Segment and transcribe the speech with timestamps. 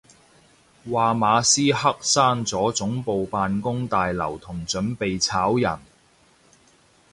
[0.91, 5.77] 話馬斯克閂咗總部辦公大樓同準備炒人